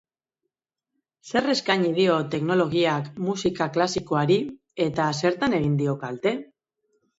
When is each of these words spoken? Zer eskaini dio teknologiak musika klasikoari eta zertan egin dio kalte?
Zer 1.31 1.49
eskaini 1.55 1.91
dio 1.97 2.15
teknologiak 2.37 3.13
musika 3.27 3.69
klasikoari 3.77 4.41
eta 4.89 5.13
zertan 5.23 5.57
egin 5.61 5.79
dio 5.85 5.97
kalte? 6.05 6.37